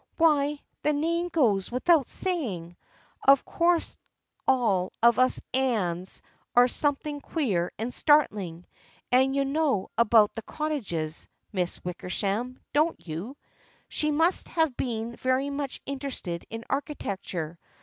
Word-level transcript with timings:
"Why, 0.17 0.59
the 0.81 0.93
name 0.93 1.27
goes 1.27 1.71
without 1.71 2.07
saying! 2.07 2.75
Of 3.27 3.45
course 3.45 3.97
all 4.47 4.93
of 5.03 5.19
us 5.19 5.39
Amies 5.53 6.21
are 6.55 6.67
something 6.67 7.21
queer 7.21 7.71
and 7.77 7.93
startling. 7.93 8.65
And 9.11 9.35
you 9.35 9.45
know 9.45 9.91
about 9.99 10.33
the 10.33 10.41
cottages, 10.41 11.27
Miss 11.53 11.83
Wickersham, 11.85 12.59
don't 12.73 12.99
you? 13.07 13.37
She 13.89 14.09
must 14.09 14.47
have 14.47 14.75
been 14.75 15.15
very 15.17 15.51
much 15.51 15.79
interested 15.85 16.47
in 16.49 16.65
architecture. 16.67 17.59